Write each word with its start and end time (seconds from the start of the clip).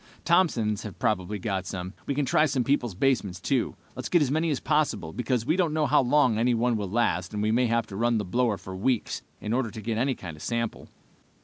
Thompson's 0.25 0.81
have 0.81 0.97
probably 0.97 1.37
got 1.37 1.67
some. 1.67 1.93
We 2.07 2.15
can 2.15 2.25
try 2.25 2.47
people's 2.47 2.95
basements, 2.95 3.39
too. 3.39 3.75
Let's 3.95 4.09
get 4.09 4.23
as 4.23 4.31
many 4.31 4.49
as 4.49 4.59
possible, 4.59 5.13
because 5.13 5.45
we 5.45 5.55
don't 5.55 5.75
know 5.75 5.85
how 5.85 6.01
long 6.01 6.39
any 6.39 6.55
one 6.55 6.75
will 6.75 6.89
last, 6.89 7.35
and 7.35 7.43
we 7.43 7.51
may 7.51 7.67
have 7.67 7.85
to 7.85 7.95
run 7.95 8.17
the 8.17 8.25
blower 8.25 8.57
for 8.57 8.75
weeks, 8.75 9.21
in 9.39 9.53
order 9.53 9.69
to 9.69 9.79
get 9.79 9.99
any 9.99 10.15
kind 10.15 10.35
of 10.35 10.41
sample." 10.41 10.89